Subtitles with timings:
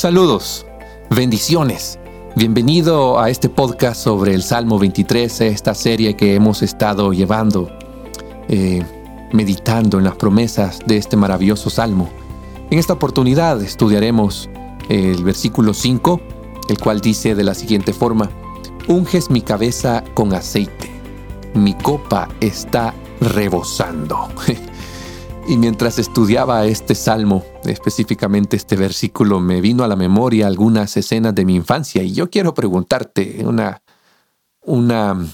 [0.00, 0.64] Saludos,
[1.10, 1.98] bendiciones.
[2.34, 7.70] Bienvenido a este podcast sobre el Salmo 23, esta serie que hemos estado llevando,
[8.48, 8.82] eh,
[9.34, 12.08] meditando en las promesas de este maravilloso salmo.
[12.70, 14.48] En esta oportunidad estudiaremos
[14.88, 16.18] el versículo 5,
[16.70, 18.30] el cual dice de la siguiente forma,
[18.88, 20.90] Unges mi cabeza con aceite,
[21.52, 24.30] mi copa está rebosando.
[25.50, 31.34] Y mientras estudiaba este salmo, específicamente este versículo, me vino a la memoria algunas escenas
[31.34, 33.82] de mi infancia y yo quiero preguntarte una,
[34.60, 35.26] una,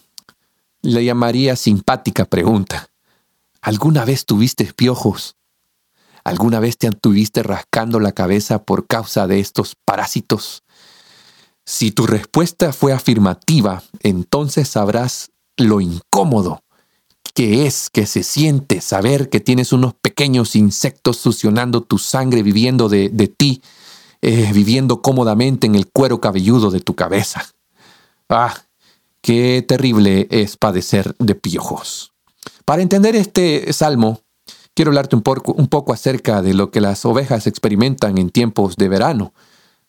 [0.80, 2.88] le llamaría simpática pregunta.
[3.60, 5.36] ¿Alguna vez tuviste piojos?
[6.24, 10.62] ¿Alguna vez te tuviste rascando la cabeza por causa de estos parásitos?
[11.66, 16.62] Si tu respuesta fue afirmativa, entonces sabrás lo incómodo
[17.36, 22.88] que es, que se siente saber que tienes unos pequeños insectos succionando tu sangre, viviendo
[22.88, 23.60] de, ti,
[24.22, 27.44] eh, viviendo cómodamente en el cuero cabelludo de tu cabeza.
[28.30, 28.56] Ah,
[29.20, 32.14] qué terrible es padecer de piojos.
[32.64, 34.22] Para entender este salmo,
[34.72, 38.76] quiero hablarte un poco, un poco acerca de lo que las ovejas experimentan en tiempos
[38.76, 39.34] de verano.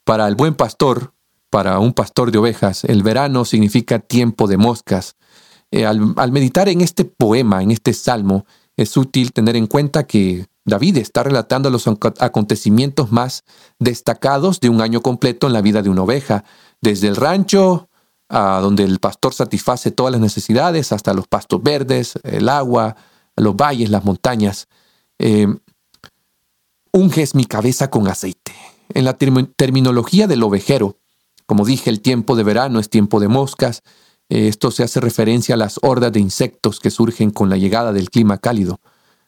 [0.04, 1.14] Para el buen pastor,
[1.50, 5.16] para un pastor de ovejas, el verano significa tiempo de moscas,
[5.72, 10.46] eh, al, meditar en este poema, en este salmo, es útil tener en cuenta que
[10.66, 13.44] David está relatando los acontecimientos más
[13.80, 16.44] destacados de un año completo en la vida de una oveja,
[16.82, 17.90] desde el rancho,
[18.30, 22.96] a donde el pastor satisface todas las necesidades, hasta los pastos verdes, el agua,
[23.36, 24.68] los valles, las montañas.
[25.20, 25.48] Eh,
[26.92, 28.54] unges mi cabeza con aceite.
[28.94, 30.98] En la terminología del ovejero,
[31.46, 33.84] como dije, el tiempo de verano es tiempo de moscas,
[34.30, 38.10] esto se hace referencia a las hordas de insectos que surgen con la llegada del
[38.10, 38.80] clima cálido,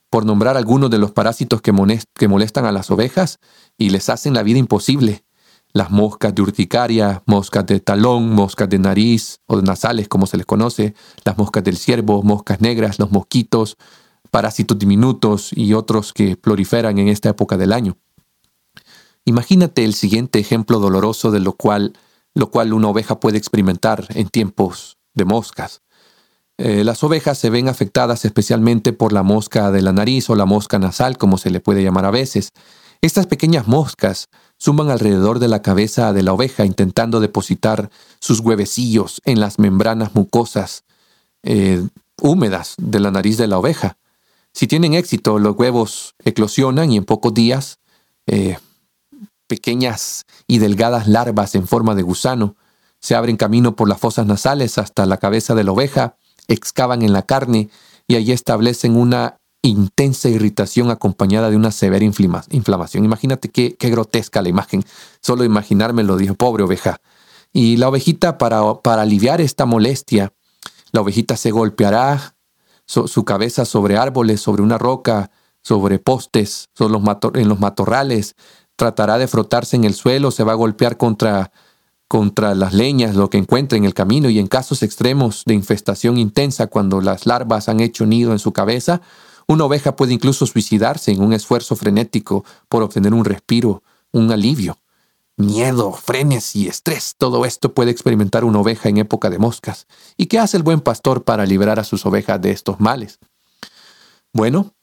[0.10, 3.40] por nombrar algunos de los parásitos que, molestan a las ovejas
[3.78, 5.24] y les hacen la vida imposible.
[5.72, 10.38] Las moscas de urticaria, moscas de talón, moscas de nariz o de nasales, como se
[10.38, 13.78] les conoce, las moscas del ciervo, moscas negras, los mosquitos,
[14.32, 17.98] parásitos diminutos y otros que proliferan en esta época del año.
[19.26, 21.94] Imagínate el siguiente ejemplo doloroso de lo cual
[22.34, 25.82] lo cual una oveja puede experimentar en tiempos de moscas.
[26.58, 30.46] Eh, las ovejas se ven afectadas especialmente por la mosca de la nariz o la
[30.46, 32.52] mosca nasal, como se le puede llamar a veces.
[33.02, 39.22] Estas pequeñas moscas suman alrededor de la cabeza de la oveja intentando depositar sus huevecillos
[39.24, 40.84] en las membranas mucosas
[41.44, 41.82] eh,
[42.22, 43.98] húmedas de la nariz de la oveja.
[44.54, 47.80] Si tienen éxito, los huevos eclosionan y en pocos días
[48.28, 48.58] eh,
[49.50, 52.56] pequeñas y delgadas larvas en forma de gusano
[53.00, 56.16] se abren camino por las fosas nasales hasta la cabeza de la oveja,
[56.48, 57.70] excavan en la carne
[58.08, 63.06] y allí establecen una intensa irritación acompañada de una severa inflamación.
[63.06, 64.84] Imagínate qué, grotesca la imagen.
[65.22, 66.98] Solo imaginármelo, dijo, pobre oveja.
[67.52, 70.34] Y la ovejita, para, para aliviar esta molestia,
[70.92, 72.36] la ovejita se golpeará
[72.86, 75.30] su cabeza sobre árboles, sobre una roca,
[75.62, 76.96] sobre postes, sobre
[77.42, 78.36] en los matorrales,
[78.80, 81.52] tratará de frotarse en el suelo, se va a golpear contra,
[82.08, 86.18] contra las leñas, lo que encuentre en el camino, y en casos extremos de infestación
[86.18, 89.02] intensa, cuando las larvas han hecho nido en su cabeza,
[89.48, 94.78] una oveja puede incluso suicidarse en un esfuerzo frenético por obtener un respiro, un alivio.
[95.36, 99.88] Miedo, frenes y estrés, todo esto puede experimentar una oveja en época de moscas.
[100.18, 103.20] ¿Y qué hace el buen pastor para librar a sus ovejas de estos males?
[104.32, 104.74] Bueno,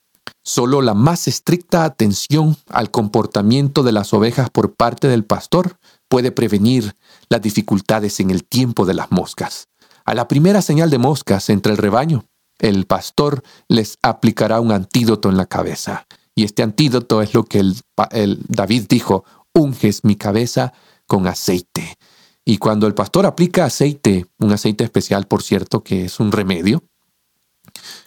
[0.43, 5.77] Solo la más estricta atención al comportamiento de las ovejas por parte del pastor
[6.07, 6.95] puede prevenir
[7.29, 9.67] las dificultades en el tiempo de las moscas.
[10.05, 12.25] A la primera señal de moscas entre el rebaño,
[12.59, 16.07] el pastor les aplicará un antídoto en la cabeza.
[16.35, 17.75] Y este antídoto es lo que el,
[18.47, 20.73] David dijo, unges mi cabeza
[21.07, 21.97] con aceite.
[22.45, 26.83] Y cuando el pastor aplica aceite, un aceite especial por cierto, que es un remedio,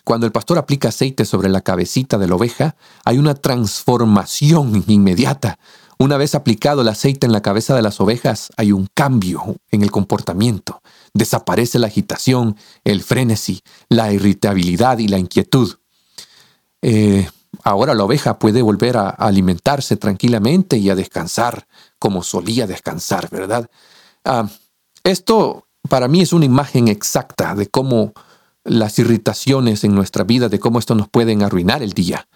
[0.05, 5.59] cuando el pastor aplica aceite sobre la cabecita de la oveja, hay una transformación inmediata.
[5.99, 9.83] Una vez aplicado el aceite en la cabeza de las ovejas, hay un cambio en
[9.83, 10.81] el comportamiento.
[11.13, 15.77] Desaparece la agitación, el frenesí, la irritabilidad y la inquietud.
[16.81, 17.29] Eh,
[17.65, 21.67] ahora la oveja puede volver a alimentarse tranquilamente y a descansar
[21.99, 23.71] como solía descansar, ¿verdad?
[24.25, 24.49] Ah,
[25.05, 28.13] esto para mí es una imagen exacta de cómo
[28.65, 32.29] las irritaciones en nuestra vida, de cómo esto nos pueden arruinar el día.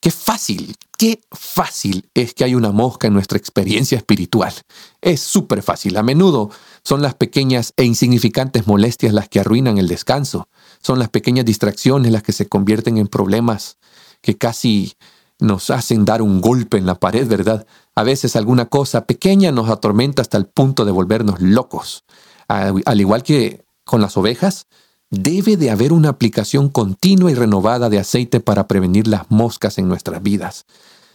[0.00, 4.54] Qué fácil, qué fácil es que hay una mosca en nuestra experiencia espiritual.
[5.02, 5.98] Es súper fácil.
[5.98, 6.50] A menudo
[6.82, 10.48] son las pequeñas e insignificantes molestias las que arruinan el descanso.
[10.82, 13.76] Son las pequeñas distracciones las que se convierten en problemas
[14.22, 14.94] que casi
[15.38, 17.66] nos hacen dar un golpe en la pared, ¿verdad?
[17.94, 22.04] A veces alguna cosa pequeña nos atormenta hasta el punto de volvernos locos.
[22.48, 24.66] Al igual que con las ovejas,
[25.10, 29.88] debe de haber una aplicación continua y renovada de aceite para prevenir las moscas en
[29.88, 30.66] nuestras vidas.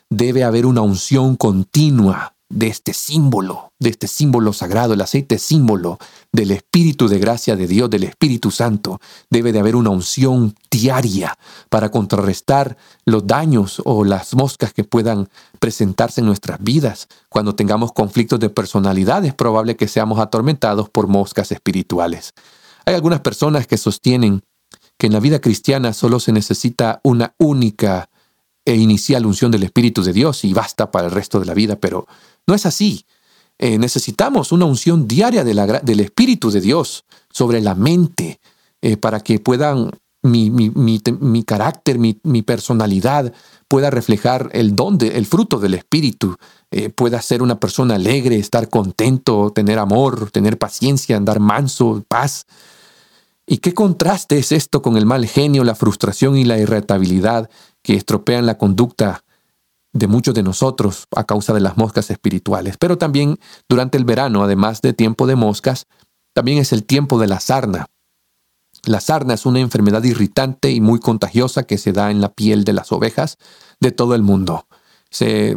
[0.09, 5.97] Debe haber una unción continua de este símbolo, de este símbolo sagrado, el aceite símbolo
[6.31, 8.99] del Espíritu de gracia de Dios, del Espíritu Santo.
[9.31, 11.37] Debe de haber una unción diaria
[11.69, 15.27] para contrarrestar los daños o las moscas que puedan
[15.59, 17.07] presentarse en nuestras vidas.
[17.29, 22.33] Cuando tengamos conflictos de personalidad es probable que seamos atormentados por moscas espirituales.
[22.85, 24.43] Hay algunas personas que sostienen
[24.97, 28.09] que en la vida cristiana solo se necesita una única
[28.63, 31.75] e inicial unción del Espíritu de Dios y basta para el resto de la vida,
[31.75, 32.07] pero
[32.47, 33.05] no es así.
[33.57, 38.39] Eh, necesitamos una unción diaria del Espíritu de Dios sobre la mente
[38.81, 39.91] eh, para que puedan
[40.25, 43.31] mi, mi, carácter, mi, personalidad
[43.67, 46.35] pueda reflejar el don, el fruto del Espíritu,
[46.71, 52.47] eh, pueda ser una persona alegre, estar contento, tener amor, tener paciencia, andar manso, paz.
[53.47, 57.49] ¿Y qué contraste es esto con el mal genio, la frustración y la irritabilidad
[57.83, 59.23] que estropean la conducta
[59.95, 62.75] de muchos de nosotros a causa de las moscas espirituales.
[62.77, 63.39] Pero también
[63.69, 65.87] durante el verano, además de tiempo de moscas,
[66.33, 67.87] también es el tiempo de la sarna.
[68.83, 72.65] La sarna es una enfermedad irritante y muy contagiosa que se da en la piel
[72.65, 73.37] de las ovejas
[73.79, 74.67] de todo el mundo.
[75.09, 75.55] Se,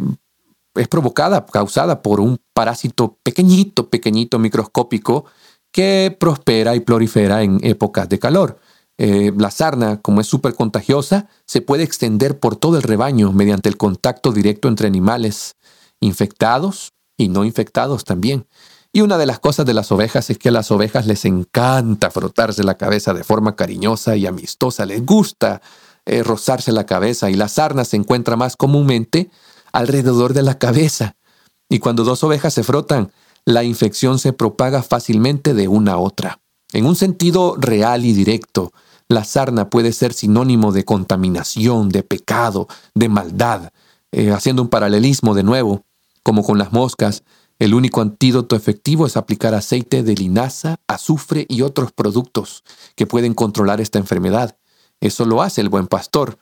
[0.75, 5.25] es provocada, causada por un parásito pequeñito, pequeñito, microscópico,
[5.71, 8.59] que prospera y prolifera en épocas de calor.
[8.97, 13.69] Eh, la sarna, como es súper contagiosa, se puede extender por todo el rebaño mediante
[13.69, 15.55] el contacto directo entre animales
[16.01, 18.45] infectados y no infectados también.
[18.91, 22.09] Y una de las cosas de las ovejas es que a las ovejas les encanta
[22.09, 25.61] frotarse la cabeza de forma cariñosa y amistosa, les gusta
[26.05, 29.29] eh, rozarse la cabeza y la sarna se encuentra más comúnmente
[29.71, 31.15] alrededor de la cabeza.
[31.69, 33.11] Y cuando dos ovejas se frotan,
[33.49, 36.39] la infección se propaga fácilmente de una a otra.
[36.71, 38.73] En un sentido real y directo,
[39.07, 43.71] la sarna puede ser sinónimo de contaminación, de pecado, de maldad.
[44.11, 45.83] Eh, haciendo un paralelismo de nuevo,
[46.21, 47.23] como con las moscas,
[47.57, 52.63] el único antídoto efectivo es aplicar aceite de linaza, azufre y otros productos
[52.95, 54.57] que pueden controlar esta enfermedad.
[55.01, 56.37] Eso lo hace el buen pastor.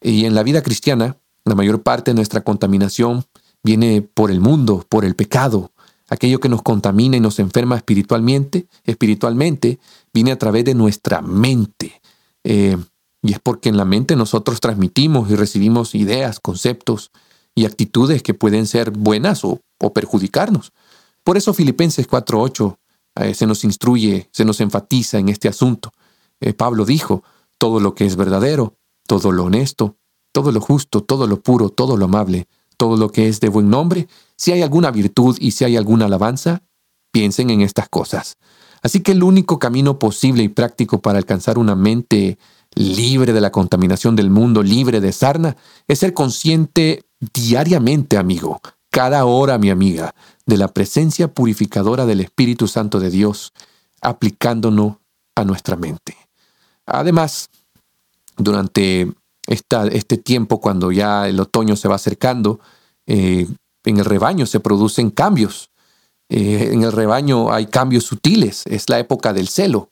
[0.00, 3.26] Y en la vida cristiana, la mayor parte de nuestra contaminación
[3.62, 5.70] viene por el mundo, por el pecado.
[6.12, 9.78] Aquello que nos contamina y nos enferma espiritualmente, espiritualmente,
[10.12, 12.02] viene a través de nuestra mente.
[12.44, 12.76] Eh,
[13.22, 17.12] y es porque en la mente nosotros transmitimos y recibimos ideas, conceptos
[17.54, 19.62] y actitudes que pueden ser buenas o,
[19.94, 20.74] perjudicarnos.
[21.24, 22.76] Por eso Filipenses 4.8
[23.14, 25.94] eh, se nos instruye, se nos enfatiza en este asunto.
[26.40, 27.24] Eh, Pablo dijo,
[27.56, 28.76] todo lo que es verdadero,
[29.06, 29.96] todo lo honesto,
[30.30, 32.48] todo lo justo, todo lo puro, todo lo amable,
[32.82, 36.06] todo lo que es de buen nombre, si hay alguna virtud y si hay alguna
[36.06, 36.62] alabanza,
[37.12, 38.38] piensen en estas cosas.
[38.82, 42.38] Así que el único camino posible y práctico para alcanzar una mente
[42.74, 45.56] libre de la contaminación del mundo, libre de sarna,
[45.86, 50.12] es ser consciente diariamente, amigo, cada hora, mi amiga,
[50.44, 53.52] de la presencia purificadora del Espíritu Santo de Dios,
[54.00, 54.96] aplicándonos
[55.36, 56.16] a nuestra mente.
[56.84, 57.48] Además,
[58.36, 59.12] durante
[59.46, 62.60] este tiempo, cuando ya el otoño se va acercando,
[63.06, 63.48] eh,
[63.84, 65.72] en el rebaño se producen cambios
[66.34, 69.90] eh, en el rebaño hay cambios sutiles, es la época del celo,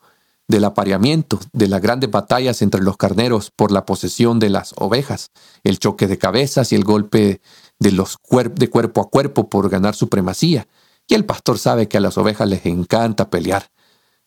[0.49, 5.33] del apareamiento, de las grandes batallas entre los carneros por la posesión de las ovejas,
[5.65, 7.43] el choque de cabezas y el golpe
[7.79, 8.17] de, los
[8.55, 10.67] de cuerpo a cuerpo por ganar supremacía.
[11.07, 13.67] Y el pastor sabe que a las ovejas les encanta pelear,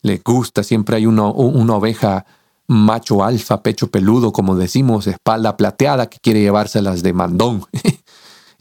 [0.03, 2.27] les gusta, siempre hay una, una oveja
[2.67, 7.65] macho alfa, pecho peludo, como decimos, espalda plateada, que quiere llevárselas de mandón.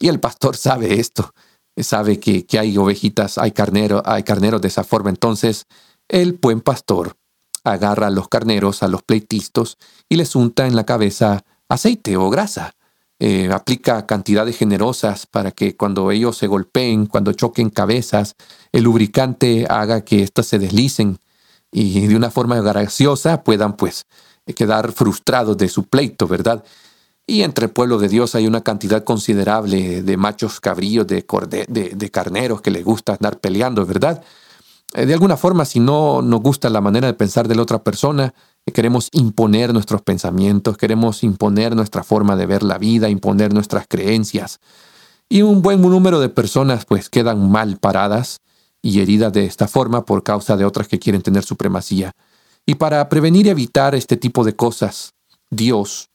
[0.02, 1.32] y el pastor sabe esto
[1.78, 5.10] sabe que, hay ovejitas, hay carneros, hay carneros de esa forma.
[5.10, 5.66] Entonces,
[6.08, 7.16] el buen pastor
[7.64, 9.78] agarra a los carneros, a los pleitistos,
[10.08, 12.74] y les unta en la cabeza aceite o grasa.
[13.18, 18.34] Eh, aplica cantidades generosas para que cuando ellos se golpeen, cuando choquen cabezas,
[18.72, 21.18] el lubricante haga que éstas se deslicen
[21.70, 24.06] y de una forma graciosa puedan pues
[24.56, 26.64] quedar frustrados de su pleito, ¿verdad?
[27.26, 31.24] Y entre el pueblo de Dios hay una cantidad considerable de machos cabríos, de,
[31.68, 34.22] de, carneros que les gusta andar peleando, ¿verdad?
[34.94, 37.82] Eh, de alguna forma, si no nos gusta la manera de pensar de la otra
[37.82, 38.34] persona,
[38.66, 43.86] eh, queremos imponer nuestros pensamientos, queremos imponer nuestra forma de ver la vida, imponer nuestras
[43.88, 44.58] creencias.
[45.28, 48.38] Y un buen número de personas pues quedan mal paradas
[48.82, 52.12] y heridas de esta forma por causa de otras que quieren tener supremacía.
[52.66, 55.14] Y para prevenir y evitar este tipo de cosas,
[55.50, 56.10] Dios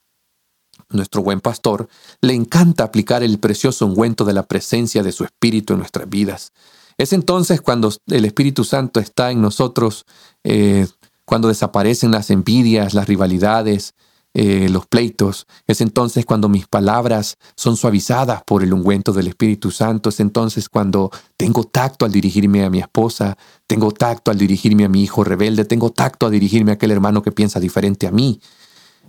[0.90, 1.88] nuestro buen pastor,
[2.22, 6.54] le encanta aplicar el precioso ungüento de la presencia de su Espíritu en nuestras vidas.
[6.98, 10.06] Es entonces cuando el Espíritu Santo está en nosotros,
[10.44, 10.88] eh,
[11.26, 13.94] cuando desaparecen las envidias, las rivalidades,
[14.34, 15.48] eh, los pleitos.
[15.66, 20.10] Es entonces cuando mis palabras son suavizadas por el ungüento del Espíritu Santo.
[20.10, 24.90] Es entonces cuando tengo tacto al dirigirme a mi esposa, tengo tacto al dirigirme a
[24.90, 28.40] mi hijo rebelde, tengo tacto a dirigirme a aquel hermano que piensa diferente a mí.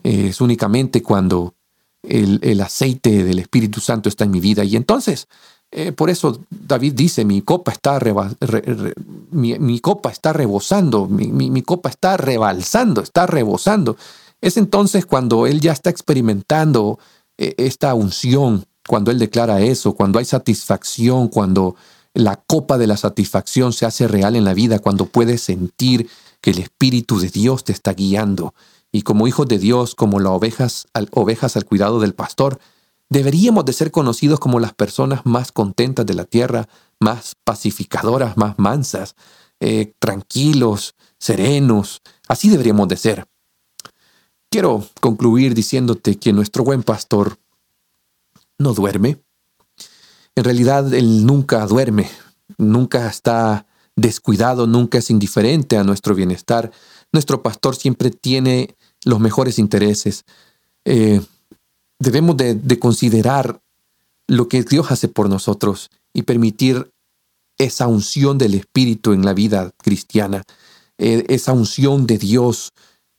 [0.02, 1.57] es únicamente cuando
[2.02, 4.64] el, aceite del Espíritu Santo está en mi vida.
[4.64, 5.28] Y entonces,
[5.70, 7.98] eh, por eso David dice, mi copa está,
[9.30, 13.96] mi, copa está rebosando, mi, copa está rebalsando, está rebosando.
[14.40, 16.98] Es entonces cuando él ya está experimentando
[17.36, 21.76] eh, esta unción, cuando él declara eso, cuando hay satisfacción, cuando
[22.14, 26.08] la copa de la satisfacción se hace real en la vida, cuando puedes sentir
[26.40, 28.54] que el Espíritu de Dios te está guiando
[28.98, 32.58] y como hijos de Dios, como las ovejas al, ovejas al cuidado del pastor,
[33.08, 38.58] deberíamos de ser conocidos como las personas más contentas de la tierra, más pacificadoras, más
[38.58, 39.14] mansas,
[39.60, 42.02] eh, tranquilos, serenos.
[42.26, 43.28] Así deberíamos de ser.
[44.50, 47.38] Quiero concluir diciéndote que nuestro buen pastor
[48.58, 49.22] no duerme.
[50.34, 52.10] En realidad, él nunca duerme,
[52.56, 53.64] nunca está
[53.94, 56.72] descuidado, nunca es indiferente a nuestro bienestar.
[57.12, 60.24] Nuestro pastor siempre tiene los mejores intereses.
[60.84, 61.20] Eh,
[61.98, 63.60] debemos de, considerar
[64.26, 66.92] lo que Dios hace por nosotros y permitir
[67.58, 70.44] esa unción del Espíritu en la vida cristiana,
[70.98, 72.72] eh, esa unción de Dios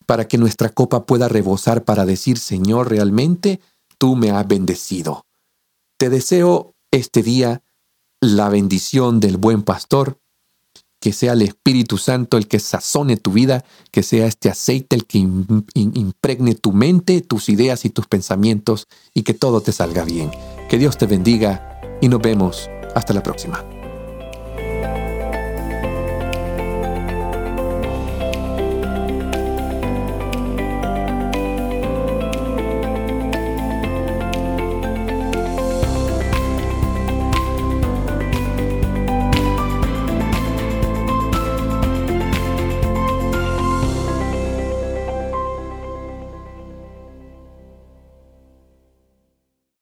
[0.06, 3.60] para que nuestra copa pueda rebosar para decir, Señor, realmente
[3.98, 5.26] tú me has bendecido.
[5.98, 7.62] Te deseo este día
[8.22, 10.19] la bendición del buen pastor
[11.00, 15.06] que sea el Espíritu Santo el que sazone tu vida, que sea este aceite el
[15.06, 20.32] que impregne tu mente, tus ideas y tus pensamientos y que todo te salga bien.
[20.70, 23.79] Que Dios te bendiga y nos vemos hasta la próxima.